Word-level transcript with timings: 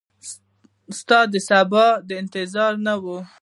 ستا 0.99 1.19
دسبا 1.33 1.85
د 2.07 2.09
انتظار 2.21 2.73
نه 2.85 2.93
وه 3.03 3.19